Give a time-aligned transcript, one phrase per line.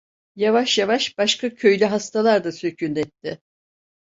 [0.35, 3.41] Yavaş yavaş başka köylü hastalar da sökün etti.